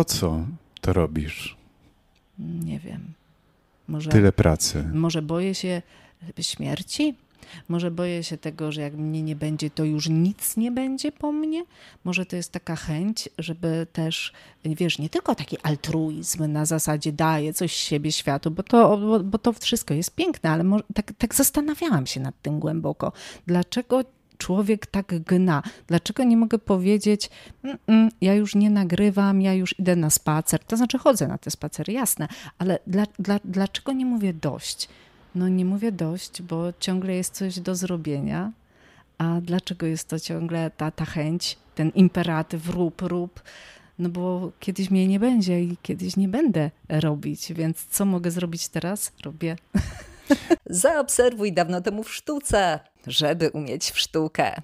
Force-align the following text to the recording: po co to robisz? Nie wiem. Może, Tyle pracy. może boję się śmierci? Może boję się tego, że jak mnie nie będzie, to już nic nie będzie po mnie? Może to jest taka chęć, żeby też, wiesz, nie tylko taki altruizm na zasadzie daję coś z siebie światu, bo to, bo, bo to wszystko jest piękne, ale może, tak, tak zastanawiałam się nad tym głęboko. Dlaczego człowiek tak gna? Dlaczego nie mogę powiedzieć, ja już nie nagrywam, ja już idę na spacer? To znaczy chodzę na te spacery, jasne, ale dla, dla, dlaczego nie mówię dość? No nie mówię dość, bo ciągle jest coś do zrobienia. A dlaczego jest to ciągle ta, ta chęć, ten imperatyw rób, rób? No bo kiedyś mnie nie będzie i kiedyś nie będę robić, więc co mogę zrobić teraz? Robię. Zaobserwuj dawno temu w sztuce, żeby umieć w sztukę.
po 0.00 0.04
co 0.04 0.46
to 0.80 0.92
robisz? 0.92 1.56
Nie 2.38 2.78
wiem. 2.78 3.12
Może, 3.88 4.10
Tyle 4.10 4.32
pracy. 4.32 4.84
może 4.94 5.22
boję 5.22 5.54
się 5.54 5.82
śmierci? 6.40 7.14
Może 7.68 7.90
boję 7.90 8.24
się 8.24 8.38
tego, 8.38 8.72
że 8.72 8.80
jak 8.80 8.94
mnie 8.94 9.22
nie 9.22 9.36
będzie, 9.36 9.70
to 9.70 9.84
już 9.84 10.08
nic 10.08 10.56
nie 10.56 10.70
będzie 10.70 11.12
po 11.12 11.32
mnie? 11.32 11.64
Może 12.04 12.26
to 12.26 12.36
jest 12.36 12.52
taka 12.52 12.76
chęć, 12.76 13.28
żeby 13.38 13.86
też, 13.92 14.32
wiesz, 14.64 14.98
nie 14.98 15.08
tylko 15.08 15.34
taki 15.34 15.56
altruizm 15.62 16.52
na 16.52 16.64
zasadzie 16.64 17.12
daję 17.12 17.54
coś 17.54 17.72
z 17.72 17.78
siebie 17.78 18.12
światu, 18.12 18.50
bo 18.50 18.62
to, 18.62 18.98
bo, 18.98 19.20
bo 19.20 19.38
to 19.38 19.52
wszystko 19.52 19.94
jest 19.94 20.14
piękne, 20.14 20.50
ale 20.50 20.64
może, 20.64 20.84
tak, 20.94 21.12
tak 21.18 21.34
zastanawiałam 21.34 22.06
się 22.06 22.20
nad 22.20 22.42
tym 22.42 22.60
głęboko. 22.60 23.12
Dlaczego 23.46 24.04
człowiek 24.50 24.86
tak 24.86 25.14
gna? 25.20 25.62
Dlaczego 25.86 26.24
nie 26.24 26.36
mogę 26.36 26.58
powiedzieć, 26.58 27.30
ja 28.20 28.34
już 28.34 28.54
nie 28.54 28.70
nagrywam, 28.70 29.42
ja 29.42 29.54
już 29.54 29.78
idę 29.78 29.96
na 29.96 30.10
spacer? 30.10 30.64
To 30.64 30.76
znaczy 30.76 30.98
chodzę 30.98 31.28
na 31.28 31.38
te 31.38 31.50
spacery, 31.50 31.92
jasne, 31.92 32.28
ale 32.58 32.78
dla, 32.86 33.04
dla, 33.18 33.40
dlaczego 33.44 33.92
nie 33.92 34.06
mówię 34.06 34.32
dość? 34.32 34.88
No 35.34 35.48
nie 35.48 35.64
mówię 35.64 35.92
dość, 35.92 36.42
bo 36.42 36.72
ciągle 36.80 37.14
jest 37.14 37.34
coś 37.34 37.60
do 37.60 37.74
zrobienia. 37.74 38.52
A 39.18 39.40
dlaczego 39.40 39.86
jest 39.86 40.08
to 40.08 40.20
ciągle 40.20 40.70
ta, 40.70 40.90
ta 40.90 41.04
chęć, 41.04 41.58
ten 41.74 41.90
imperatyw 41.94 42.68
rób, 42.68 43.02
rób? 43.02 43.42
No 43.98 44.08
bo 44.08 44.52
kiedyś 44.60 44.90
mnie 44.90 45.08
nie 45.08 45.20
będzie 45.20 45.62
i 45.64 45.76
kiedyś 45.82 46.16
nie 46.16 46.28
będę 46.28 46.70
robić, 46.88 47.52
więc 47.52 47.86
co 47.86 48.04
mogę 48.04 48.30
zrobić 48.30 48.68
teraz? 48.68 49.12
Robię. 49.24 49.56
Zaobserwuj 50.66 51.52
dawno 51.52 51.80
temu 51.80 52.02
w 52.02 52.14
sztuce, 52.14 52.80
żeby 53.06 53.50
umieć 53.50 53.90
w 53.90 53.98
sztukę. 53.98 54.62